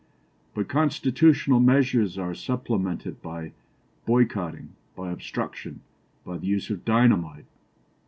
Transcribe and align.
But 0.55 0.67
constitutional 0.67 1.59
measures 1.59 2.17
are 2.17 2.33
supplemented 2.33 3.21
by 3.21 3.51
boycotting, 4.07 4.69
by 4.95 5.11
obstruction, 5.11 5.81
by 6.25 6.39
the 6.39 6.47
use 6.47 6.71
of 6.71 6.83
dynamite. 6.83 7.45